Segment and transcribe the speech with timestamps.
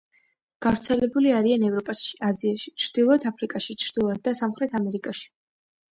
[0.65, 5.29] გავრცელებული არიან ევროპაში, აზიაში, ჩრდილოეთ აფრიკაში, ჩრდილოეთ და სამხრეთ ამერიკაში.